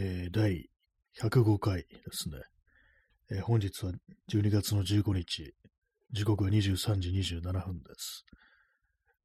[0.00, 0.70] えー、第
[1.20, 2.36] 105回ですね。
[3.32, 3.90] えー、本日は
[4.32, 5.52] 12月の15日、
[6.12, 8.24] 時刻は23時27分です。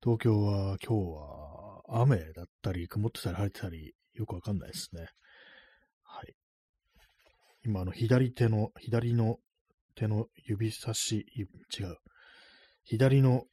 [0.02, 5.06] 東京は今日は雨だったり、曇ってたり晴れてたり、よくわかんないですね。
[6.02, 6.34] はい。
[7.64, 9.38] 今、あの、左手の、左の
[9.94, 11.98] 手の指差し、違う。
[12.84, 13.44] 左の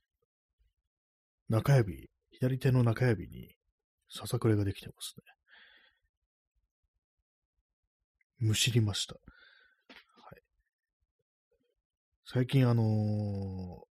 [1.50, 3.54] 中指、左手の中指に
[4.08, 5.39] ささくれができてますね。
[8.40, 9.14] むしりました。
[9.14, 9.20] は
[10.36, 10.40] い。
[12.24, 13.84] 最近あのー、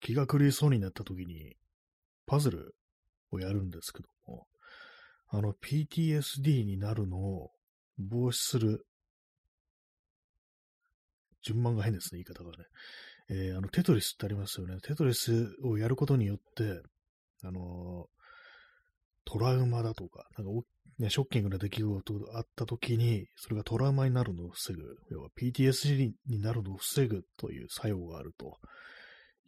[0.00, 1.56] 気が狂いそうになった時に、
[2.24, 2.74] パズル
[3.32, 4.46] をやるんですけども、
[5.28, 7.50] あの PTSD になるのを
[7.98, 8.86] 防止する、
[11.42, 12.64] 順番が変ですね、言い方がね。
[13.28, 14.78] えー、あの、テトリスってありますよね。
[14.82, 16.80] テトリスをやることによって、
[17.42, 18.08] あの、
[19.26, 20.62] トラウマだとか、なんか
[20.98, 28.56] ね、ショッキングな出来事があった時に、それがトラウマになるのを防ぐ、要は PTSD になるのを防ぐという作用があると。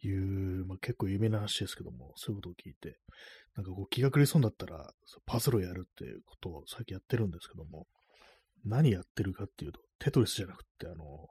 [0.07, 2.97] いう、まあ、結構有名な話ですけども、そういうことを聞いて、
[3.55, 4.91] なんかこう気が狂いそうになったら、
[5.25, 7.87] パズルをやるっていうことを最近やってるんですけども、
[8.65, 11.27] 何やってるかっていうと、テトリスじゃなくて、あの、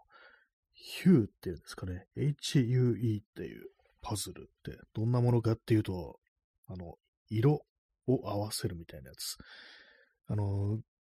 [0.73, 3.67] ヒューっていうんですかね、HUE っていう
[4.01, 6.19] パズルってどんなものかっていうと、
[6.67, 6.97] あの、
[7.31, 7.63] 色。
[8.09, 9.37] を合わせるみたいなやつ。
[10.31, 10.79] あの、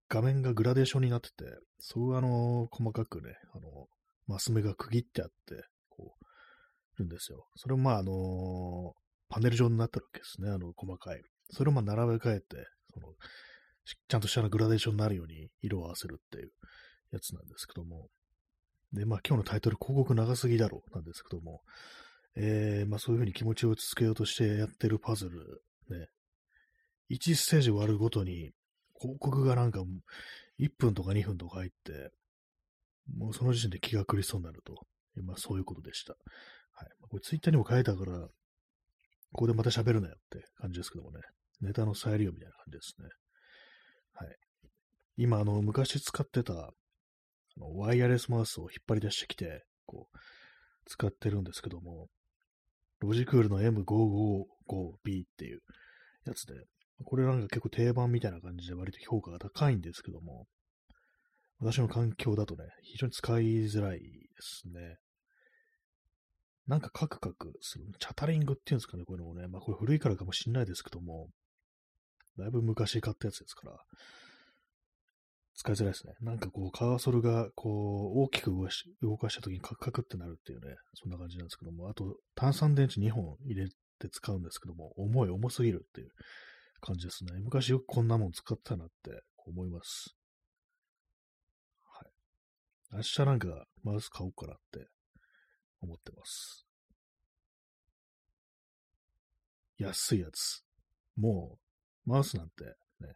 [0.09, 1.45] 画面がグラデーションになってて、
[1.81, 3.87] そうあの、細かくね、あの、
[4.27, 7.47] マス目が区切ってあって、こう、るんですよ。
[7.57, 8.95] それもまあ、あの、
[9.29, 11.23] パネル状になってるわけですね、あの、細かい。
[11.51, 13.09] それをまあ、並べ替えて、その、
[14.09, 16.51] ちゃんとしたグラデーションになるように色を合わせるっていう
[17.13, 18.09] やつなんですけども。
[18.93, 21.63] で、まあ、今日のタイトル、広告長すぎだろうなんですけども、
[22.37, 26.09] えー、まあ、そういうふうに気持ちを落ち着けようとしてやってるパズル、ね、
[27.11, 28.53] 1ステージ終わるごとに、
[29.01, 29.81] 広告がなんか
[30.59, 32.11] 1分とか2分とか入って、
[33.17, 34.75] もうその時点で気が狂いそうになると。
[35.23, 36.13] まあそういうことでした。
[36.73, 36.89] はい。
[37.09, 38.29] これツイッターにも書いたから、こ
[39.33, 41.21] こでまた喋るなよって感じですけどもね。
[41.61, 43.09] ネタの再利用みたいな感じですね。
[44.15, 44.37] はい。
[45.17, 46.71] 今、あの、昔使ってた、あ
[47.57, 50.19] のワイヤレスマウスを引っ張り出してきて、こう、
[50.87, 52.09] 使ってるんですけども、
[53.01, 55.63] ロジクールの M555B っていう
[56.25, 56.55] やつで、
[57.05, 60.47] これなんか結構定番みたいな感じで割と評価が高いんですけども、
[61.61, 64.07] 私の環境だとね、非常に使いづらいで
[64.41, 64.97] すね。
[66.67, 67.87] なんかカクカクする。
[67.99, 69.49] チャタリングっていうんですかね、こういうのもね。
[69.49, 71.29] まあこれ古いからかもしれないですけども、
[72.37, 73.77] だいぶ昔買ったやつですから、
[75.57, 76.13] 使いづらいですね。
[76.21, 86.11] なんかこう、カーソルがこう、大きく動かし動かした時にカクカクってなるっていうね、そんな感じなんですけども、あと、炭酸電池2本入れて使うんですけども、重い、重すぎるっていう
[86.81, 87.33] 感じですね。
[87.41, 90.17] 昔よくこんなもん使ったなって思います。
[91.83, 92.97] はい。
[92.97, 94.89] 明日なんかマウス買おうかなって
[95.81, 96.67] 思ってます。
[99.79, 100.65] 安いやつ。
[101.17, 101.59] も
[102.07, 102.65] う、マウスなんて
[103.01, 103.15] ね、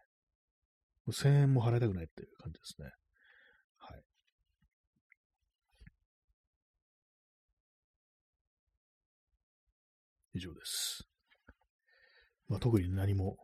[1.09, 2.91] 1000円も払いたくないっていう感じですね。
[3.77, 4.03] はい。
[10.35, 11.07] 以上です。
[12.47, 13.37] まあ、特に何も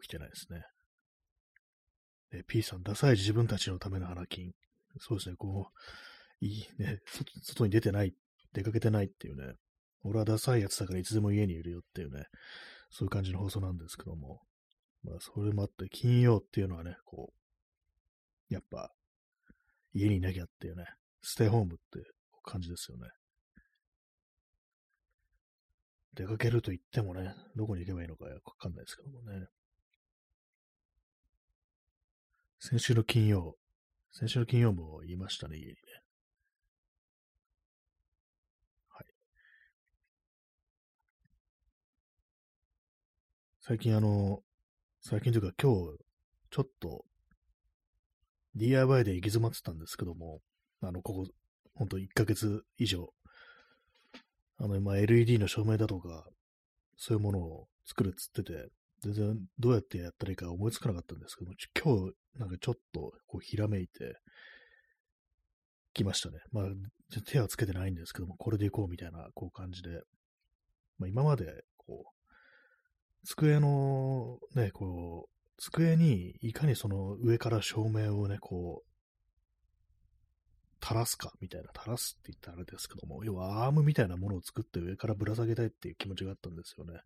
[0.00, 0.62] 起きてないですね。
[2.32, 4.52] え P さん、ダサい自分たちのための花金。
[4.98, 7.00] そうですね、こう、いいね、
[7.42, 8.14] 外に出てない、
[8.52, 9.54] 出かけてないっていうね、
[10.02, 12.26] 俺はダサいやつだからいつでも家にいるよっていうね、
[12.90, 14.40] そういう感じの放送なんですけども、
[15.02, 17.32] まあ、それもあって、金曜っていうのはね、こ
[18.50, 18.92] う、やっぱ、
[19.92, 20.84] 家にいなきゃっていうね、
[21.22, 22.10] ステイホームって
[22.44, 23.08] 感じですよね。
[26.14, 29.46] 出かけると言ってもね、どこに行けばいいのかよくわかんないですけどもね。
[32.58, 33.56] 先週の金曜、
[34.10, 35.76] 先週の金曜も言いましたね、家にね。
[38.88, 39.06] はい。
[43.60, 44.40] 最近あの、
[45.02, 45.98] 最近というか今日、
[46.50, 47.04] ちょっと
[48.56, 50.40] DIY で行き詰まってたんですけども、
[50.80, 51.26] あの、ここ、
[51.74, 53.12] ほんと1ヶ月以上、
[54.58, 56.26] あの、今 LED の照明だとか、
[56.96, 58.68] そういうものを作るっつってて、
[59.02, 64.16] 全然どうやってやったらいいか思いつかなかったんですけども、今日なんかちょっとこうひらめいて
[65.92, 66.38] きましたね。
[66.52, 66.64] まあ、
[67.26, 70.00] 手はつけてないんですけども、これでいこうみたいなこう感じで、
[70.98, 87.00] まあ、今までこう、机のね、こう、机にいかにその上から照明をね、こう、垂らすかみたいな、垂らすって言ったらあれですけども、要はアームみたいなものを作って上からぶら下げたいっていう気持ちがあったんですよね。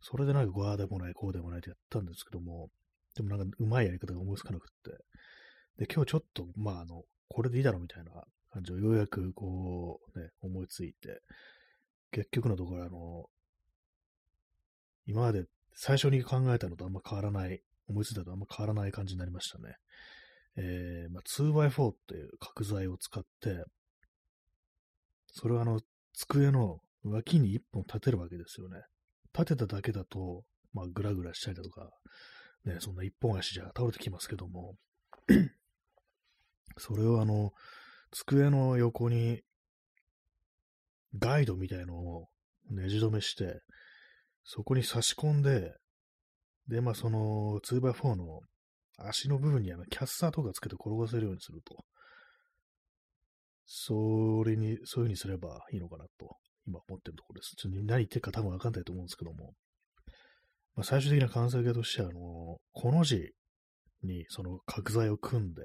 [0.00, 2.70] それでなんかこうああでもない、こうでもないってやったんですけども、
[3.16, 8.10] でもなんかうまいやり方が思いつかなくって、で、今日ちょっと、まあ、あの、これでいいだろうみたいな
[8.52, 11.20] 感じをようやくこう、ね、思いついて、
[12.10, 13.26] 結局のところ、あの、
[15.06, 19.74] 今まで最初に考えたのとあんま変わらない、思いついたのとあんま変わらない感じになりましたね。
[20.56, 23.64] えー、まあ、2x4 っていう角材を使って、
[25.28, 25.80] それはあの、
[26.14, 28.82] 机の脇に一本立てるわけですよね。
[29.36, 31.90] 立てただけだと、まあ、ぐらぐらしたりだとか、
[32.64, 34.74] ね、そんな一本足じゃ倒れてきますけども、
[36.78, 37.52] それをあの、
[38.10, 39.42] 机の横に
[41.18, 42.28] ガイドみたいのを
[42.70, 43.60] ねじ止めして、
[44.44, 45.74] そこに差し込んで、
[46.68, 48.40] で、まあその 2x4 の
[48.98, 51.84] 足の部分にあのキャッサーとかつけて転がせるようにすると。
[53.70, 56.36] それに、そういう風にすればいいのかなと、
[56.68, 57.56] 今思ってるところです。
[57.56, 59.54] ちょっと何言ってるか多分わかんないと思うんですけども。
[60.76, 63.32] まあ、最終的な完成形としては、あの、この字
[64.04, 65.62] にその角材を組んで、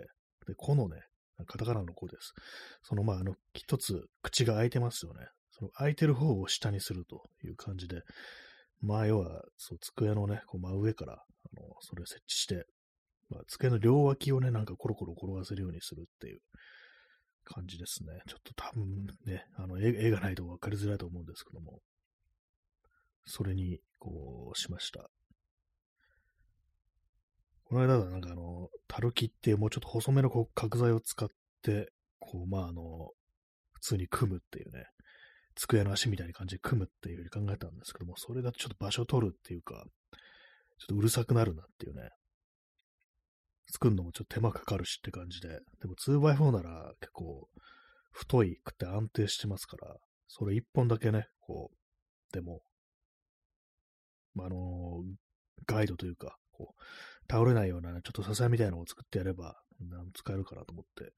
[0.47, 1.01] で、このね、
[1.45, 2.33] カタカナの子です。
[2.81, 5.27] その、まあ、あの、一つ口が開いてますよね。
[5.51, 8.01] その開いてる方を下にするという感じで、
[8.81, 11.17] まあ、要は、そう、机のね、こう真上から、あ
[11.61, 12.65] の、それを設置して、
[13.29, 16.39] まあ、机の両脇をね、なんかコロコロ転がせるようにするっていう
[17.43, 18.21] 感じですね。
[18.27, 21.79] ちょっと多分ね、あの、絵がないと分かりづらいと思うんですけども、
[23.25, 25.09] それに、こう、しました。
[27.65, 31.29] この間はなんかあの、タルキっていうもうちょっと細めのこう角材を使っ
[31.63, 33.09] て、こう、まああの、
[33.73, 34.85] 普通に組むっていうね、
[35.55, 39.85] 机の足みたいな感じで組むっていうふうに考えたんですけども、それだとちょっと場所取るっていうか、
[40.77, 42.09] ちょっとうるさくなるなっていうね、
[43.71, 47.47] 作るのもちょっと手間かかるしって感じで、でも 2x4 なら結構
[48.11, 49.95] 太いくて安定してますから、
[50.27, 52.61] それ一本だけね、こう、でも、
[54.35, 59.55] まあ、あのー、ガイドというか、こう、倒れないような、ちょっと支えみたいなのを作ってやれば、
[60.13, 61.13] 使えるかなと思って、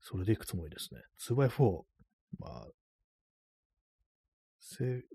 [0.00, 1.00] それでいくつもりですね。
[1.28, 1.82] 2x4、
[2.38, 2.66] まあ、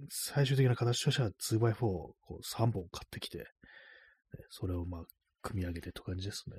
[0.10, 3.48] 最終的な形としては 2x4 を3本買ってきて、
[4.50, 5.02] それをまあ、
[5.42, 6.58] 組み上げてと感じですね。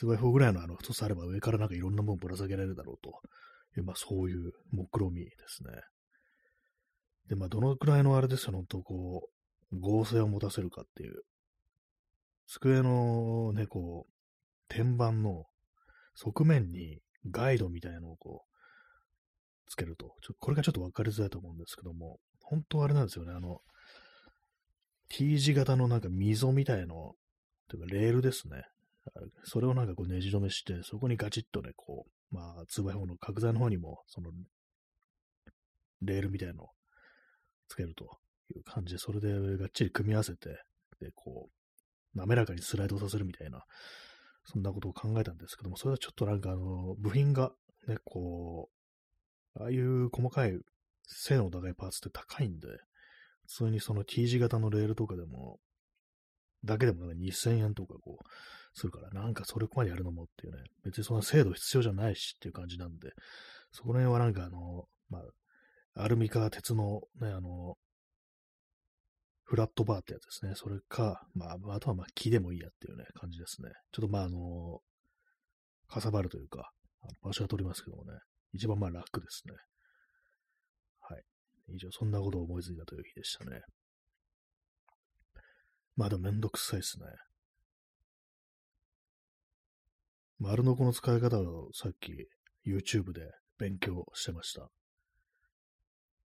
[0.00, 3.20] 2x4 ぐらいのあの太さあれば上からなんかいろんなものぶら下げられるだろうと
[3.76, 5.72] いう、まあそういう目論みですね。
[7.28, 9.28] で、まあどのくらいのあれですよ、本当こ
[9.72, 11.22] う、合成を持たせるかっていう。
[12.46, 14.12] 机のね、こう、
[14.68, 15.44] 天板の
[16.16, 17.00] 側面に
[17.30, 20.16] ガイドみたいなのをこう、つけると。
[20.22, 23.60] ちょこれがちょっとわかりづらいと思うんですけども、本当あれなんですよね、あの、
[25.10, 27.14] T 字型のなんか溝みたいの、
[27.68, 28.64] というかレールですね。
[29.44, 34.30] それをなんかこうねじ止めして、そこにガチッとね、こう、まあ、2x4 の角材の方にも、その、
[36.02, 36.68] レールみたいのを
[37.68, 38.18] つけると
[38.54, 40.62] いう感じで、それでがっちり組み合わせて、
[41.00, 41.48] で、こ
[42.14, 43.64] う、滑らかにスライドさせるみたいな、
[44.44, 47.52] そんなことを考えたんですけども、それはちょっとなんかあの、部品が
[47.88, 48.70] ね、こ
[49.56, 50.58] う、ああいう細かい
[51.06, 52.68] 性能高いパーツって高いんで、
[53.50, 55.58] 普通にその T 字型のレールとかでも、
[56.64, 58.24] だけでもなんか2000円とかこう、
[58.78, 63.10] するから、なんかそれこまでやるのもっていうね、別にそんな精度必要じゃないしっていう感じなんで、
[63.72, 67.74] そこら辺はなんかあの、まあ、アルミか鉄のね、あの、
[69.42, 70.52] フラットバーってやつですね。
[70.54, 73.70] それか、まあ、あとはまあ木でもいいやっていうね、感じですね。
[73.90, 74.78] ちょっとまああの、
[75.88, 76.70] かさばるというか、
[77.20, 78.12] 場所は取りますけどもね、
[78.52, 79.54] 一番まあ楽ですね。
[81.74, 83.60] 以上、そんなことを思いついたという日でしたね。
[85.96, 87.06] まあでもめんどくさいですね。
[90.38, 92.12] 丸のこの使い方をさっき
[92.66, 94.68] YouTube で勉強してました。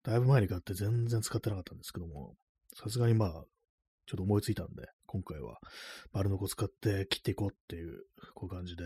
[0.02, 2.35] だいぶ前に買って全然使ってなかったんですけども、
[2.75, 3.30] さすがにまあ、
[4.07, 5.59] ちょっと思いついたんで、今回は
[6.12, 7.99] 丸のこ使って切っていこうっていう、
[8.35, 8.85] こういう感じで。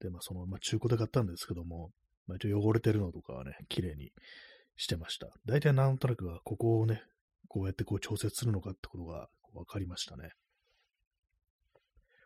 [0.00, 1.90] で、まあその、まあ中古で買ったんですけども、
[2.26, 4.10] まあ一応汚れてるのとかはね、綺麗に
[4.80, 5.28] してました。
[5.44, 7.02] 大体なんとなくはここをね、
[7.48, 10.30] こうやってこう調節するのかってことが分かりましたね。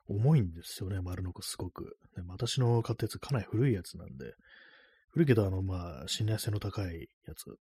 [0.06, 1.98] 重いんですよね、丸のこすごく。
[2.16, 4.34] ね、私の買ったやつかなり古いやつなんで、
[5.08, 7.58] 古いけど、あの、まあ、信頼性の高いやつ。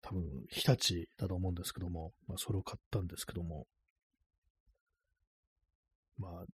[0.00, 3.66] 多分、日立だと思うんですけども、まあ、それを買ったんですけども、
[6.16, 6.44] まあ、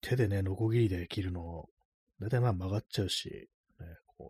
[0.00, 1.68] 手でね、ノコギリで切るの、
[2.20, 3.48] だいたいまあ曲がっちゃうし、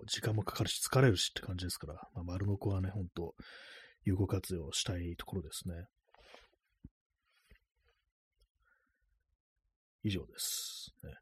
[0.02, 3.34] う時間もかかるし疲れるしって感じですから、まあ、丸のこはね、ほんと、
[4.04, 5.86] 有効活用したいところですね。
[10.02, 10.94] 以上です。
[11.02, 11.14] ね、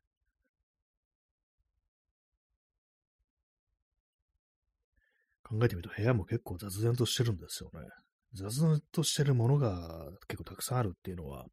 [5.45, 7.88] 考えてみると部屋も結構雑然としてるんですよね。
[8.35, 11.47] 雑然としてるものが結構たくさんあるっていうのは、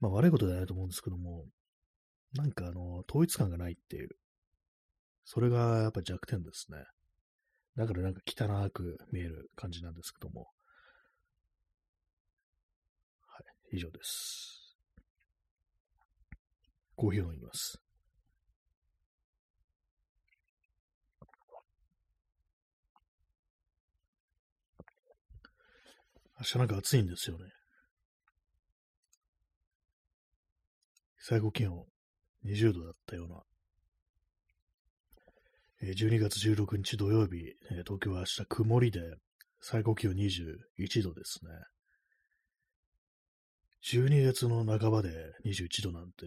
[0.00, 1.46] まあ悪いことではないと思うんですけども、
[2.34, 4.10] なんかあの、統一感がないっていう、
[5.30, 6.78] それがやっぱ弱点ですね。
[7.76, 10.46] だからなんか汚く見える感じなんですけども。
[13.26, 14.74] はい、以上です。
[16.96, 17.78] コーヒーを飲みます。
[26.38, 27.44] 明日なんか暑いんですよね。
[31.18, 31.84] 最高気温
[32.46, 33.42] 20度だったような。
[35.80, 37.54] 12月16日土曜日、
[37.86, 39.00] 東京は明日曇りで、
[39.60, 41.50] 最高気温21度ですね。
[43.84, 45.10] 12月の半ばで
[45.46, 46.26] 21度なんて、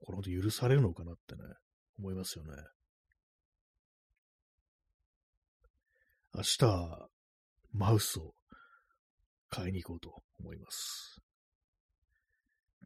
[0.00, 1.42] このこと許されるのかなってね、
[2.00, 2.50] 思いますよね。
[6.34, 7.08] 明日、
[7.72, 8.34] マウスを
[9.50, 11.20] 買いに行こうと思います。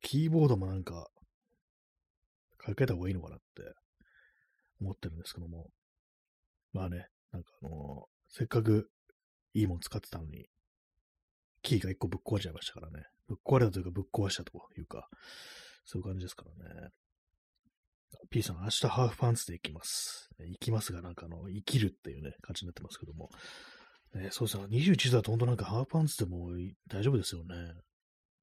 [0.02, 1.08] キーボードもなんか、
[2.58, 3.62] かけた方がいいのかなって
[4.82, 5.70] 思ってるんですけども。
[6.78, 8.88] まあね、なんかあの、せっかく
[9.52, 10.46] いいもん使ってたのに、
[11.62, 13.04] キーが一個ぶっ壊れちゃいましたからね。
[13.26, 15.08] ぶっ壊れたというかぶっ壊したというか、
[15.84, 16.90] そういう感じですからね。
[18.30, 20.28] P さん、明日ハーフパンツで行きます。
[20.38, 23.28] 行きますが、なんかあの、生きるっていうね、感じになってますけども。
[24.14, 26.50] ね、そうですね、21だと本当なんかハーフパンツでも
[26.86, 27.56] 大丈夫ですよね。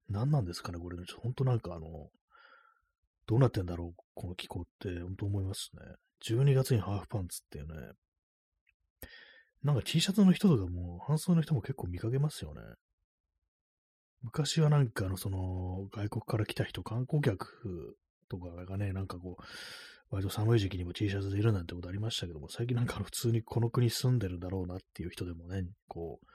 [0.09, 1.05] 何なんですかね、これね。
[1.23, 2.09] 本当なんかあの、
[3.27, 5.81] どうなってんだろう、この気候って、本当思いますね。
[6.27, 7.93] 12月にハーフパンツっていうね。
[9.65, 12.61] なんか T シャツの人とかも、半袖の人も結構見かけますよね。
[14.21, 17.97] 昔はなんかあの、その、外国から来た人、観光客
[18.29, 19.43] とかがね、なんかこう、
[20.11, 26.27] 割と寒い時期にも T シャツでいるなんてことありましたけども、最近なんか普通にこの国住んでるだろうなっていう人でもね、こう、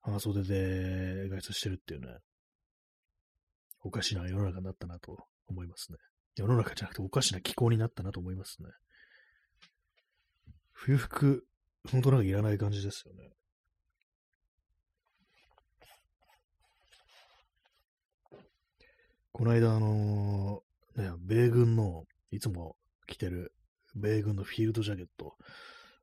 [0.00, 2.08] 半袖で外出してるっていうね、
[3.82, 5.16] おかしな世の中になったなと
[5.46, 5.98] 思いますね。
[6.34, 8.68] 世の中じゃなくておかしな気候になったなと思いますね。
[10.72, 11.46] 冬服、
[11.90, 13.30] 本当なんかいらない感じですよね。
[19.32, 22.74] この間、あのー、ね、米軍の、いつも
[23.06, 23.52] 着てる、
[23.94, 25.34] 米軍のフィールドジャケット、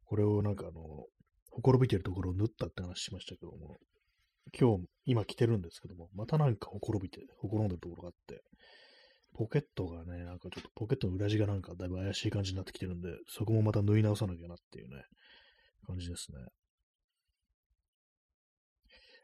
[0.05, 0.81] これをなんかあの、
[1.49, 3.77] ほころびてるところを縫ったって話しましたけども、
[4.57, 8.43] 今日、今着てるんですけども、またなんかほころびて、ほころんでるところがあって、
[9.33, 15.03] ポケットがね、なんかちょっとポケットの裏地がなんかだいぶ怪しい感じになってきてるんで、そこもまた縫い直さなきゃなっていうね、
[15.85, 16.37] 感じですね。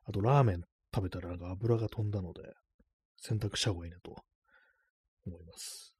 [0.06, 0.62] あと、ラーメン
[0.94, 2.42] 食べたらなんか油が飛んだので、
[3.18, 4.16] 洗濯した方がいいなと
[5.26, 5.94] 思います。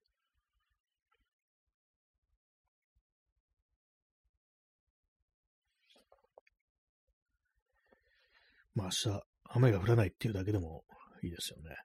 [8.76, 10.84] まあ明日、雨が降らないっていうだけでも
[11.24, 11.76] いいですよね。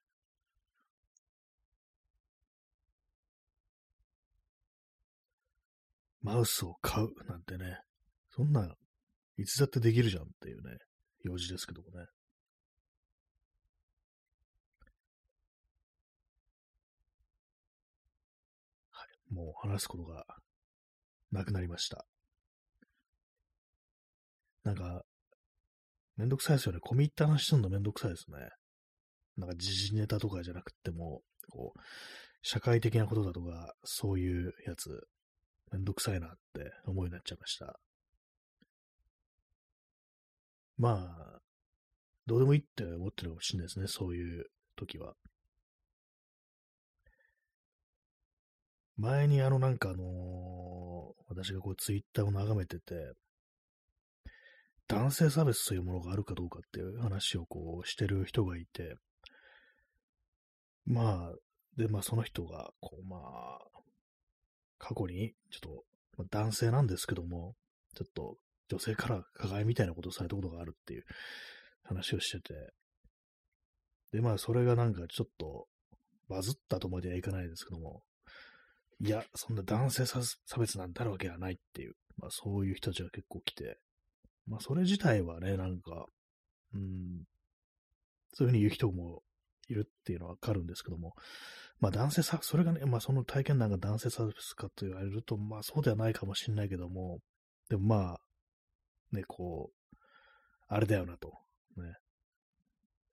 [6.22, 7.80] マウスを買うなんてね、
[8.36, 8.74] そんな、
[9.36, 10.76] いつだってできるじゃんっていうね、
[11.22, 12.06] 用事ですけどもね。
[18.90, 20.26] はい、もう話すことが
[21.30, 22.04] なくなりました。
[24.64, 25.04] なんか、
[26.16, 26.80] めんどくさいですよね。
[26.82, 28.48] 込み入った話するのめんどくさいですね。
[29.36, 31.80] なんか時事ネタとかじゃなくても、こう、
[32.42, 35.06] 社会的なことだとか、そういうやつ、
[35.70, 37.78] めんどくさいなって思いになっちゃいました。
[40.76, 41.40] まあ、
[42.26, 45.14] どうでもいいって思ってるかもしれないですね、そういう時は。
[48.96, 53.12] 前にあのなんかあの、私がこうツイッターを眺めてて、
[54.86, 58.96] 男性差別というものがあるかどうかっていう話をこうしてる人がいて、
[60.86, 61.34] まあ、
[61.76, 63.58] で、まあその人が、こうまあ、
[64.78, 65.84] 過去に、ちょっと、
[66.18, 67.54] まあ、男性なんですけども、
[67.94, 68.36] ちょっと
[68.68, 71.04] 女性から加害みたいなことをされたことがあるっていう
[71.83, 72.54] 話をしてて、
[74.12, 75.66] で、まあそれがなんかちょっと
[76.28, 78.02] バズったとまではいかないですけども、
[79.00, 80.21] いや、そんな男性差
[80.59, 83.78] 別なんてあるわけはないっていう、まあそういう人たちが結構来て、
[84.47, 86.06] まあそれ自体はね、なんか、
[86.75, 87.25] うん、
[88.33, 89.23] そういうふうに言う人も
[89.68, 91.14] いるっていうのはわかるんですけども、
[91.80, 97.18] まあ男性差、それがね、まあその体験談が男性差別かと言われると、まあそうではないかもしれないけども、
[97.68, 98.21] でもまあ、
[99.14, 99.97] ね、こう、
[100.68, 101.33] あれだよなと、
[101.76, 101.94] ね。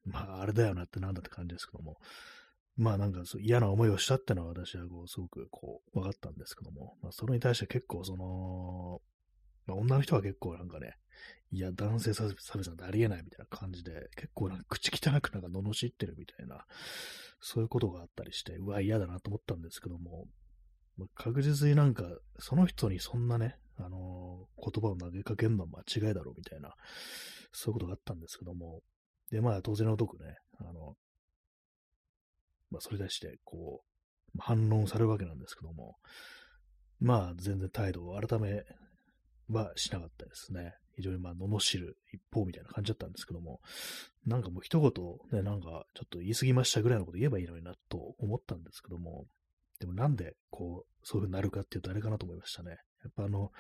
[0.06, 1.98] まああれだよなってなんだって感じですけども、
[2.78, 9.02] まあなんか嫌な思いをしたってのは私はこうすごくこう分かったんですけども、まあそれに対して結構その、
[9.68, 10.96] まあ、女の人は結構なんかね、
[11.52, 16.66] いや、男性差別なんてありえないみたいな感じで、結構なんか口汚くなんか罵ってるみたいな、
[17.42, 20.28] そういうことがあったりして、うわ、嫌だなと思ったんですけども、
[20.98, 22.06] ま、確実になんか、
[22.40, 26.74] その人にそんなね、あのー、言葉を投げかけるのは間違いだろうみたいな、
[27.52, 28.82] そういうことがあったんですけども、
[29.32, 30.96] で、まあ当然のごとくね、あの、
[32.70, 35.98] まあそれに対して、こう、反論されるわけなんですけども、
[37.00, 38.64] まあ全然態度を改め
[39.50, 40.76] はしなかったですね。
[40.96, 43.60] 非常にまあ、罵る一方みたいな感じだったんですけども、
[44.26, 49.26] なんかもう一言ね、なんかちょっと言い過ぎましたぐらいのこと言えばいいのになと思ったんですけども、
[49.80, 52.78] でもなんでこう、そういう風になるかっていうとあれかなと思いましたね。
[53.04, 53.52] やっぱあの、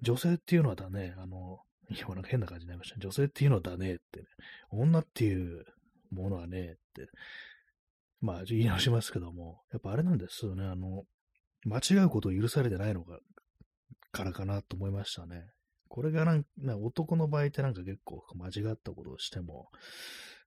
[0.00, 1.60] 女性っていうのはだね、あの、
[1.90, 4.26] いや、なんか変な感じになりました、女性っていうのはだねってね、
[4.70, 5.64] 女っていう
[6.10, 7.08] ものはねって、
[8.20, 11.04] まあ言い直しますけども、やっぱあれなんですよね、あの、
[11.64, 13.18] 間違うことを許されてないのか、
[14.12, 15.46] からかなと思いましたね。
[15.88, 16.48] これがなんか、
[16.78, 19.68] 男の場合ってなんか結構間違ったことをしても、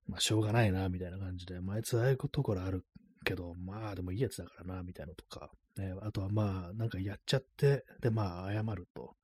[0.08, 2.84] まあしょうがないな、みたいな感じで、まあ、あいつああいうところある
[3.24, 9.14] けど、まあでもいいやつだからな、みたいなとか、ね、あとはまあ、なんかやっちゃって、で、まあ謝ると、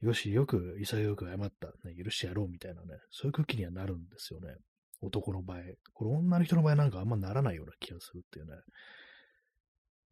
[0.00, 4.56] よし、よく、潔く謝った、ね、許してやろうみたいなね、そういう空気にはなるんですよね。
[5.00, 5.58] 男の場合。
[5.92, 8.52] これ女の人の場合なんかあんまならないような気がするっていうね。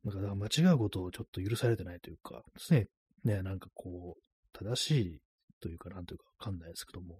[0.05, 2.87] なんか、だから間違うことをちょっと許されてないというか、常に
[3.25, 4.23] ね、なんかこう、
[4.53, 5.21] 正しい
[5.61, 7.19] というか、なんというかわかんないですけども、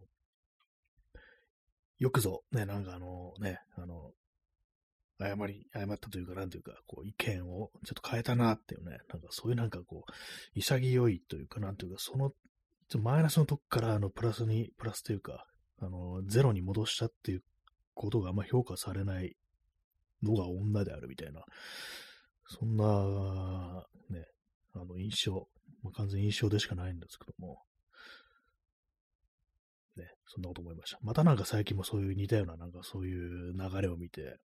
[1.99, 4.13] よくぞ、ね、なんかあのね、あの、
[5.25, 10.13] 誤り、誤ったというか、なんというか、こう、意見をちょっと変えたなっていうね、なんかそういうなんかこう、
[10.59, 12.33] 潔いというか、なんというか、その、
[12.99, 15.47] マイナスのとこから、あの、プラスに、プラスというか、
[15.79, 17.43] あの、ゼロに戻したっていう
[17.95, 19.37] ことがあんま評価されない
[20.23, 21.45] のが女であるみたいな、
[22.47, 24.27] そんな、ね、
[24.75, 25.49] あの、印象、
[25.83, 27.63] まあ、完全印象でしかないんですけども、
[29.97, 30.99] ね、そんなこと思いました。
[31.03, 34.39] またなんか最近もそういう似たような、なんかそういう流れを見て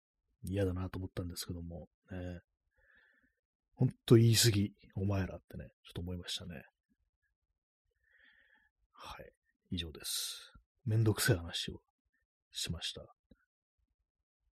[0.44, 2.40] 嫌だなと思ったんですけども、ね、
[3.74, 6.62] ほんと言い過ぎ、お前らってね、ちょっと思いましたね。
[8.92, 9.30] はい、
[9.70, 10.52] 以上です。
[10.86, 11.80] めんどくせえ話を
[12.52, 13.02] しました。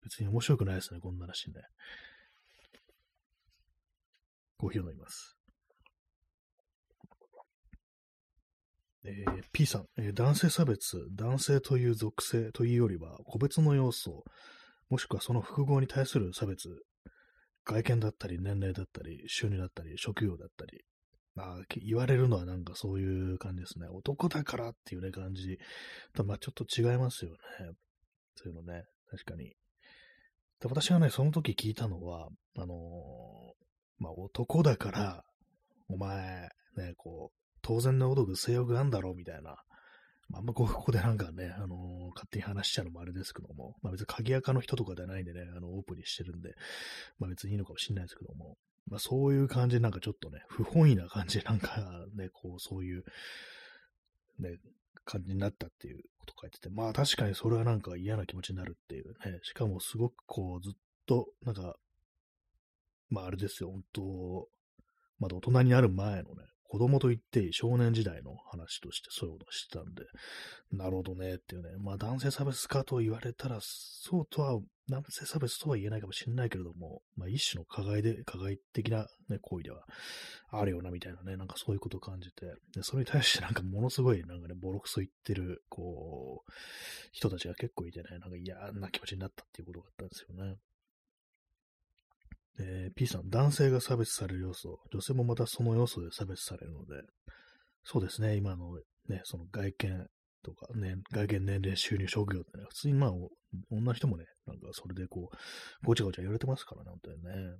[0.02, 1.60] 別に面白くないですね、こんな話ね。
[4.58, 5.36] コーヒーを飲みます。
[9.04, 14.24] えー、P さん、えー、男性差別、男性という属性というよりは、個別の要素、
[14.92, 16.68] もしくはその複合に対する差別、
[17.64, 20.82] 外見だったり、年齢だったり、収入だったり、職業だったり、
[21.34, 23.88] まあ、言われるのはなんかそういう感じですね。
[23.88, 25.56] 男だからっていうね、感じ。
[26.26, 27.38] まあ、ちょっと違いますよね。
[28.34, 29.44] そういうのね、確かに。
[29.46, 29.54] で
[30.68, 32.28] 私がね、その時聞いたのは、
[32.58, 32.76] あのー、
[33.98, 35.24] まあ、男だから、
[35.88, 39.56] お前、ね、こう、当然のごとく性欲あんだろうみたいな。
[40.28, 46.54] まあ、んま ここでなんかね、あのー、勝手に話しちゃうのもあれですけども、まあ別に鍵垢の人とかではないんでね、あの、オープンにしてるんで、
[47.18, 48.56] まあ別にいいのかもしれないですけども、
[48.86, 53.04] まあそういう感じでなんかちょっとね、不本意な感じでなんかね、こう、そういう、
[54.38, 54.58] ね、
[55.04, 60.72] 感じになったっていうこと書いてて、まあ確かにそれはなんか嫌な気持ちになるっていうね、しかもすごくこう、ずっ
[61.06, 61.76] と、なんか、
[63.10, 64.48] まああれですよ、本当
[65.18, 70.04] まだ大人になる前のね、子供と言って少年時代の話としてそういうことをしてたんで、
[70.72, 74.58] なるほどねっていうね、まあ男性差別かと言われたら、そうとは、
[74.88, 79.84] 男性差別とは言えないかもしれないけれども、まあ一種の加害で、加害的な、ね、行為では
[80.50, 86.52] あるよなみたいなね、なんかそういうことを感じて、でそれに対してなんかものすごいなんかね、ボロクソ言ってる、こう、
[87.12, 90.56] 人たちが結構いてね、なんか嫌な気持ちになったっていうことがあったんですよね。
[92.58, 97.02] えー、P さん、男性が差別される要素、女性もまたその要素で差別されるので、
[97.84, 98.74] そうですね、今の
[99.08, 100.06] ね、その外見
[100.42, 103.12] とかね、外見、年齢、収入、職業ってね、普通にまあ、
[103.70, 107.56] 女の人もね、なんかそれでこう、ごちゃごちゃ言われてますからね、本当にね。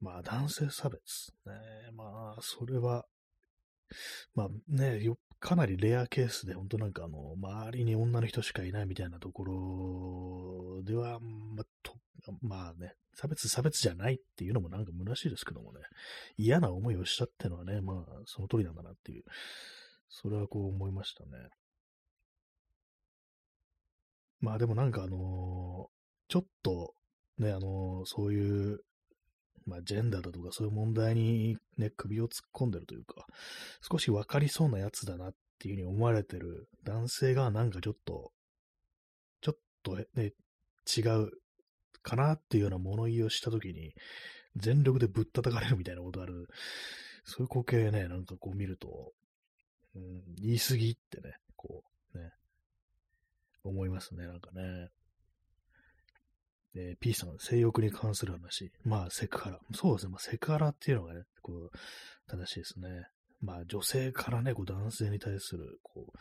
[0.00, 1.32] まあ、男性差別。
[1.46, 1.52] ね、
[1.94, 3.04] まあ、それは、
[4.34, 9.44] まあね、よっかなりレアケースで、本当なんかあの、周りに女の人しかいないみたいなとこ
[10.76, 11.94] ろでは、ま、と
[12.40, 15.80] まあね、差別差別じゃないっていうのもなんか虚しいですけどもね、
[16.36, 19.24] 嫌な思いをしたっていうのはね、まあ、その通りなんだなっていう、
[20.08, 21.30] それはこう思いましたね。
[24.40, 26.94] まあでもなんかあのー、ちょっと、
[27.38, 28.80] ね、あのー、そういう
[29.66, 33.26] まあ、ジェンダーだとかそういう問題にね、首を突っ込んでるというか、
[33.80, 38.32] 少し分かりそうなやつだなっていうふうに思われてる男性がなんかちょっと、
[39.40, 40.32] ちょっとね、
[40.96, 41.30] 違う
[42.02, 43.94] かなっていうような物言いをしたときに、
[44.56, 46.48] 全力でぶったたかれるみたいなことある、
[47.24, 49.12] そういう光景ね、なんかこう見ると、
[49.94, 52.32] うん、言い過ぎってね、こう、ね、
[53.64, 54.90] 思いますね、なんかね。
[56.74, 58.72] えー、P さん、性欲に関する話。
[58.84, 59.58] まあ、セクハラ。
[59.74, 60.12] そうですね。
[60.12, 61.70] まあ、セクハラっていうのがね、こう、
[62.30, 63.06] 正しいですね。
[63.40, 66.18] まあ、女性からね、こう、男性に対する、こう、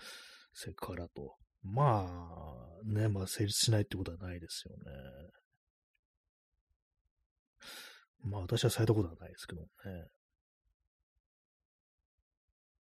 [0.54, 1.36] セクハラと。
[1.64, 4.84] まあ、ね、まあ、成立しないってことはないですよね。
[8.24, 9.68] まあ、私はされたことはないですけどね。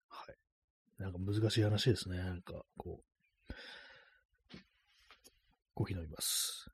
[0.08, 1.02] はい。
[1.02, 2.18] なんか難しい話ですね。
[2.18, 4.56] なんか、こう、
[5.74, 6.70] コーヒー飲みます。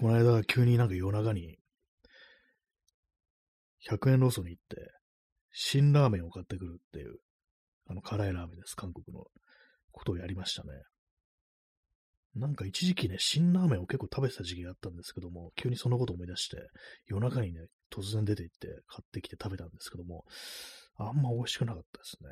[0.00, 1.58] この間、急になんか夜中に、
[3.90, 4.92] 100円ローソンに行って、
[5.50, 7.16] 辛ラーメンを買ってくるっていう、
[7.88, 8.76] あの、辛いラーメンです。
[8.76, 9.24] 韓国の
[9.90, 10.70] ことをやりましたね。
[12.36, 16.58] なんか一時期ね、辛ラーメンを結構食べてた時期があったんですけども、急にそのこと思い出して、
[17.06, 20.24] 夜中にね、突然出て行って買ってきて食べたんですけども、
[20.96, 22.30] あんま美味しくなかったですね。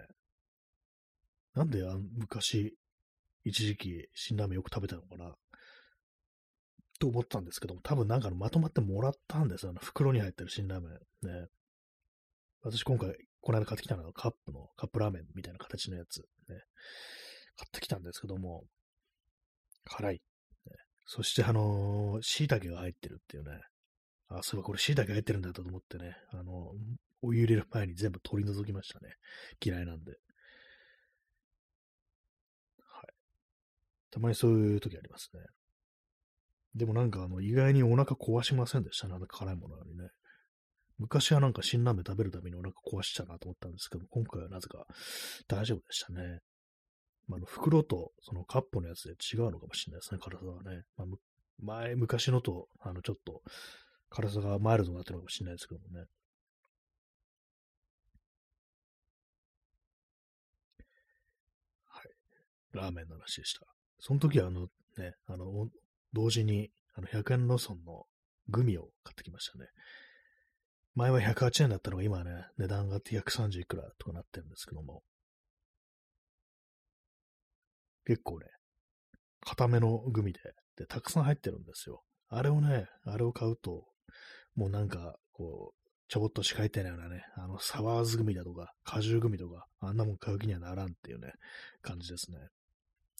[1.54, 2.76] なんであ昔、
[3.42, 5.34] 一時期辛ラーメンよく食べたのかな？
[6.98, 9.70] と思ったんですけども、多分なんかのまとまってもらったんですよ。
[9.70, 11.42] あの袋に入ってる辛ラーメン。
[11.42, 11.46] ね。
[12.62, 16.18] 私今回、この間買ってきたのはカップの、カップラーメンみたいな形のやつ。
[16.18, 16.24] ね。
[17.56, 18.64] 買ってきたんですけども、
[19.84, 20.14] 辛い。
[20.14, 20.20] ね、
[21.06, 23.60] そしてあのー、椎茸が入ってるっていうね。
[24.28, 26.16] あ、そういえばこれ椎茸入ってるんだと思ってね。
[26.32, 26.72] あの
[27.22, 29.14] お湯入れる前に全部取り除きましたね。
[29.64, 30.12] 嫌いなんで。
[32.80, 33.06] はい。
[34.10, 35.40] たまにそういう時ありますね。
[36.76, 39.08] でもなんかあの、意外にお腹壊しませんでした？
[39.08, 39.14] ね。
[39.16, 40.10] あの辛いものにね。
[40.98, 44.86] 昔はなんか辛ラーメン食べるためにお腹壊しちゃうなと思ったんですけど、今回はなぜか
[45.48, 46.40] 大丈夫でしたね。
[47.28, 50.82] まあ、の袋とそのカップのやつで違うのかもしれないですね、辛さはね。
[50.96, 51.06] まあ、
[51.58, 53.42] 前、昔のと、あの、ちょっと
[54.10, 56.06] 辛さがマイルドになってるのかもしれないですけどもね。
[61.88, 62.06] はい。
[62.72, 63.66] ラーメンの話でした。
[63.98, 65.68] その時はあの、ね、あの、
[66.16, 68.06] 同時に、あの、100円ローソンの
[68.48, 69.66] グミを買ってきましたね。
[70.94, 75.02] 前は108円だったのが今はね、値段が130いくらとかなってるんですけども。
[78.06, 78.46] 結構ね、
[79.42, 80.40] 固めのグミで、
[80.76, 82.02] で、たくさん入ってるんですよ。
[82.28, 83.84] あれをね、あれを買うと、
[84.54, 91.32] もうなんか、こう、ちょこっとしか入ってないようなね、あの、サワーズグミだとか、果汁グミとか、あんなもん買う気にはならんっていうね、
[91.82, 92.38] 感じですね。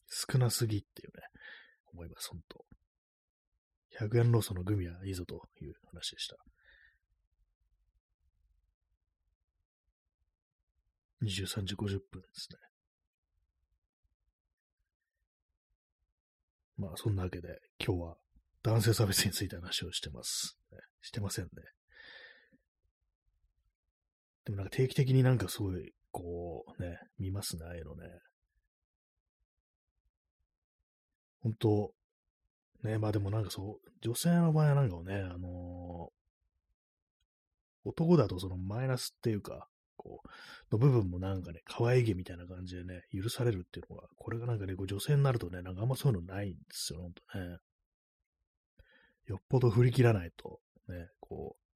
[0.09, 1.25] 少なすぎっていうね、
[1.93, 2.66] 思います、ほんと。
[4.01, 6.37] 100円ローソンのグミはいいぞという話でした。
[11.23, 12.59] 23時50分ですね。
[16.77, 18.17] まあ、そんなわけで、今日は
[18.63, 20.59] 男性差別について話をしてます。
[21.01, 21.51] してませんね。
[24.45, 28.03] でもなんか定期的になんかすごい、こうね、見ますね、ああいうのね。
[31.41, 31.93] 本当
[32.87, 40.29] ね、まあでもなんかそう、女性の場合はなんかね、あのー、男だとそのマイナスっていうか、こう、
[40.72, 47.59] の部分もなんかね、可愛げみたいな感じでね、許されるっていうのが、これがなんかね、こう女性になるとね、なんかあんまそういうのないんですよ、ほんとね。
[49.27, 51.66] よっぽど振り切らないと、ね、こう、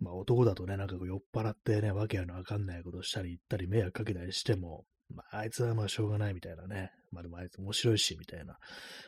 [0.00, 6.90] まあ男だとね、なんかこう酔っ払ってね、わけのわかんないことしたり言ったり迷惑かけたりしても、まあ、あいつはまあしょうがないみたいなね。
[7.10, 8.58] まあでもあいつ面白いし、みたいな、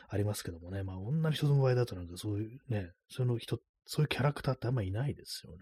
[0.09, 0.83] ありますけどもね。
[0.83, 5.59] まあ女の人の場合だとなんかそういうね、その人、そういうキャラクターってあんまいないですよね。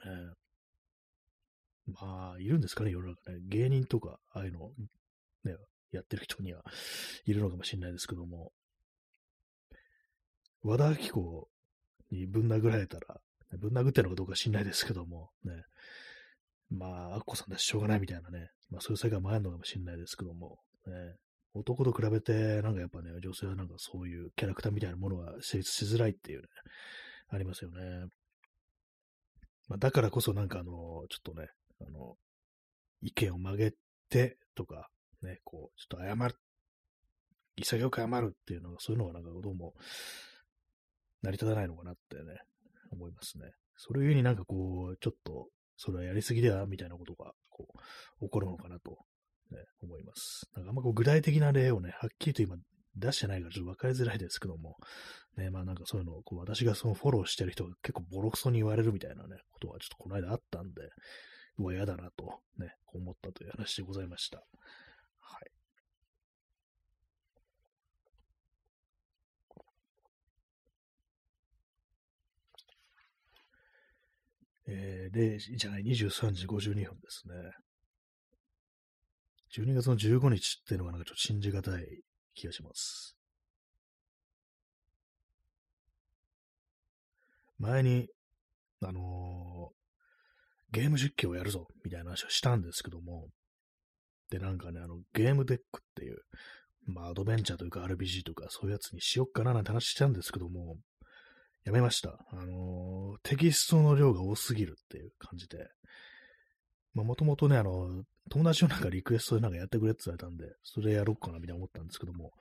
[1.88, 3.40] まあ、いるんですかね、世の中ね。
[3.48, 4.72] 芸人とか、ああいうの、
[5.44, 5.56] ね、
[5.92, 6.64] やってる人には
[7.26, 8.54] いるのかもしれないですけども。
[10.64, 11.50] 和田アキ子
[12.12, 13.20] にぶん殴られたら、
[13.58, 15.64] ぶん殴ってるのかどうか知んないですけども、ね。
[16.70, 20.94] まあ、アッコさんだししょうがないみたいなね、まあそういう世界もあるのかもしれないですけども、ね、
[21.54, 26.48] 男と比べて、なんかやっぱね、女性はなんかそういうキャラクターみたいなものが成立しづらいっていうね、
[27.30, 28.08] ありますよね。
[29.68, 31.50] まあだからこそなんかあの、ちょっとね、
[31.82, 32.16] あの、
[33.02, 33.74] 意見を曲げ
[34.10, 34.90] てとか、
[35.22, 36.36] ね、こう、ちょっと謝る、
[37.58, 39.74] 潔く謝るっていうのが、そういうのがなんかどうも、
[41.22, 42.40] 成り立たないのかなってね、
[42.92, 43.52] 思いますね。
[43.78, 47.68] それゆえになんかこう、ちょっと、それはやりすぎではみたいなことが、こ
[48.22, 49.00] う、起こるのかなと、
[49.52, 50.50] ね、思います。
[50.56, 52.56] なんかあんまこう具体的な例をね、はっきりと今
[52.96, 54.78] 出してないからちょっと分かりづらいですけども、
[55.38, 60.90] ね、まあなんかそういうのをこう私がそのフォローしてる人が結構ボロクソに言われるみたいなね、ことはちょっとこの間あったんで、
[61.58, 64.38] うわ、嫌だなとね、思ったという話でございました。
[64.38, 65.52] はい。
[74.68, 77.34] えー、0時じゃない、23時52分ですね。
[79.58, 81.84] 12月の15日っていうのがなんかちょっと信じがたい
[82.34, 83.16] 気がします。
[87.60, 88.08] 前に、
[88.82, 93.28] あのー、ゲーム実況をやるぞ、みたいな話をしたんですけども、
[94.32, 96.18] で、なんかね、あの、ゲームデックっていう、
[96.88, 100.78] まあ、アドベンチャーというか RPG とかそういうやつにしよっかななんて話したんですけども、
[101.64, 102.18] やめました。
[102.32, 105.68] あのー、テキストの量が多すぎるっていう感じで。
[106.94, 112.32] まあ、もともとね、あの、友達のなんかリクエストでなんかやってくれって言われたんで、それやろうかなみたいな思ったんですけども、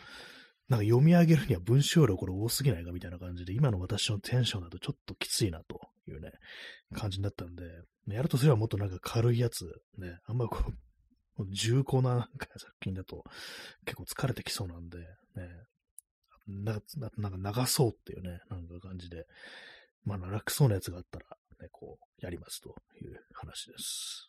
[0.69, 6.31] なんか読み上げるには文章量これ多すぎないかみたいな感じで、今の私のテンションだとちょっときついなというね、
[6.95, 7.65] 感じになったんで、
[8.09, 9.65] やるとすればもっとなんか軽いやつ、
[9.99, 10.65] ね、あんまこ
[11.39, 13.25] う、重厚なな作品だと
[13.85, 15.05] 結構疲れてきそうなんで、ね、
[16.47, 16.81] な
[17.17, 19.27] なんか流そうっていうね、なんか感じで、
[20.05, 21.27] まあ楽そうなやつがあったら、
[21.61, 24.29] ね、こう、やりますという話です。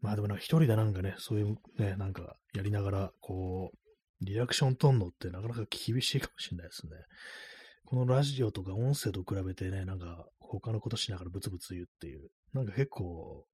[0.00, 6.92] まあでもなんか一人でなんかね、そういうね、なんかやりながら、こう、リアクション取んのってなかなか厳しいかもしれないですね。
[7.84, 13.44] このラジオとか音声と比べてね、なんか他のことしながらブツブツ言うっていう、なんか結構、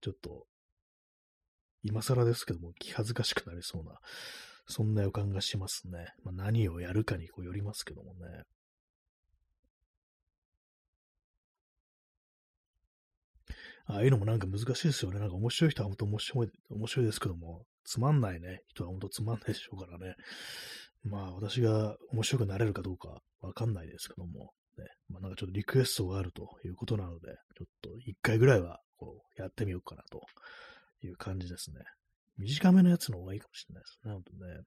[0.00, 0.46] ちょっと、
[1.82, 3.98] 今更ですけども、気恥ずかしくなりそうな、
[4.66, 6.06] そんな予感がしますね。
[6.24, 8.44] まあ、何をやるかにこうよりますけどもね。
[13.86, 15.18] ああいうのもなんか難しいですよね。
[15.18, 20.14] なんか面白い人は本当面白い、面白いですけども、つまんないね、人は本当つまんないでしょうからね。
[21.02, 24.84] まあ私が面白くなれるかどうかわかんないですけども、ね。
[25.08, 30.22] まあなんかちょっとリクエストがあるということなので、ちょっと一回ぐらいはこうやってみようかなと
[31.06, 31.80] いう感じですね。
[32.38, 34.62] 短めのやつの方がいいかもしれないですね、本当ね。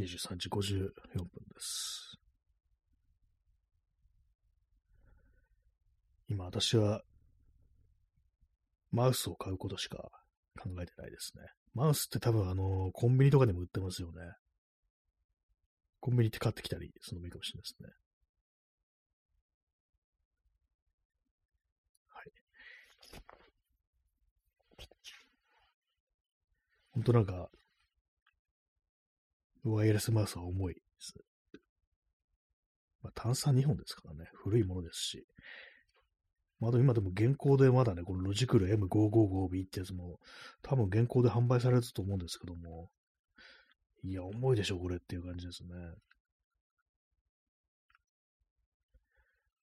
[0.00, 2.18] 23時54分です。
[6.28, 7.02] 今私は
[8.92, 9.98] マウスを買うことしか
[10.58, 11.42] 考えてないですね。
[11.74, 14.20] マウスって多分あの、コンビニとかでも売ってますよね。
[16.00, 17.88] コンビニって買ってきたりするのもいいかもしれないですね。
[22.08, 22.32] はい。
[26.92, 27.50] 本当なんか、
[29.64, 31.14] ワイヤレスマウスは重いです。
[33.02, 35.26] まあ、単3 2本ですからね、古いものですし。
[36.60, 40.18] まだ今でも現行でまだね、このロジクル M555B ってやつも、
[40.62, 42.90] 多分現行で販売されると思うんですけども、
[44.02, 45.70] いや、重いでしょ、これっていう感じですね。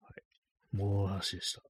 [0.01, 0.09] は
[0.73, 0.75] い。
[0.75, 1.61] もう話でした。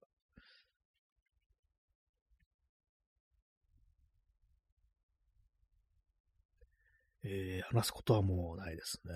[7.30, 9.14] えー、話すことはもうないですね。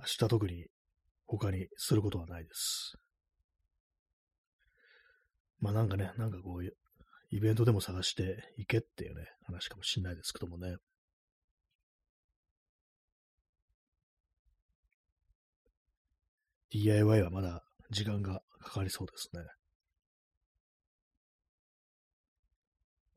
[0.00, 0.66] 明日特に
[1.26, 2.96] 他にすることはないです。
[5.60, 10.76] まあなんかね、なんかこう、イベントでも探していけっていうね、話かもしんないですけどもね。
[16.70, 19.42] DIY はまだ時間がかかりそうですね。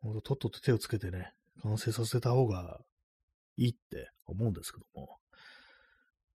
[0.03, 2.79] ほんと、とっとと手をつけてね、完成させた方が
[3.55, 5.17] いいって思うんですけども、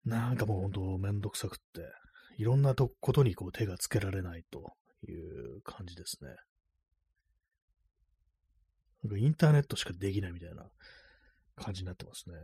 [0.05, 1.81] なんかもうほんとめんどくさくって、
[2.37, 4.73] いろんなとことにこう手がつけられないと
[5.05, 6.29] いう感じですね。
[9.03, 10.65] なんかインターネットしかできないみたいな
[11.57, 12.35] 感じになってますね。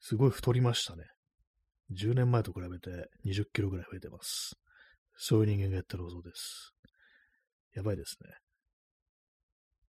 [0.00, 1.04] すごい太りましたね。
[1.92, 4.54] 10年前と比べて20キロぐらい増えてます。
[5.22, 6.72] そういう人間がやってる放送です。
[7.74, 8.30] やばいですね。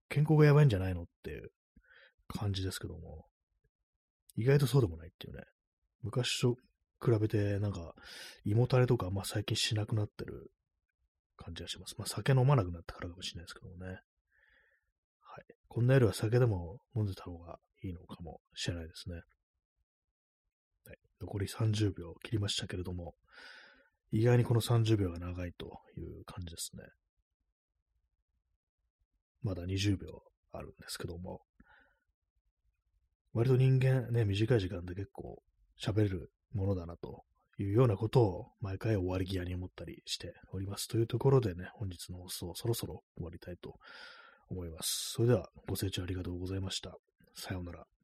[0.09, 1.51] 健康がやばいんじゃないのっていう
[2.29, 3.27] 感じですけども、
[4.37, 5.43] 意外とそうでもないっていうね。
[6.03, 6.55] 昔と
[7.05, 7.95] 比べて、なんか、
[8.47, 10.51] 胃もたれとかまあ最近しなくなってる
[11.37, 11.95] 感じがします。
[11.99, 13.87] まあ、酒飲まなくなったからかもしれないですけどもね。
[13.87, 14.01] はい。
[15.69, 19.17] こんな夜は酒でも飲んでた方がいいのかもしれないですね。
[20.87, 20.99] はい。
[21.21, 23.15] 残り30秒切りましたけれども、
[24.11, 26.83] 意外にこの30秒が長いという感じですね。
[29.43, 31.41] まだ20秒あるんですけども、
[33.33, 35.43] 割と人間ね、短い時間で結構
[35.81, 37.23] 喋れるものだなと
[37.59, 40.89] いうようなことを毎回終わり際に思ったりしております。
[40.89, 43.75] というところでね、本日の放送そろそろ終わりたいと
[44.49, 45.13] 思います。
[45.15, 46.97] それではご清聴ありがとうございました。
[47.35, 47.98] さようなら。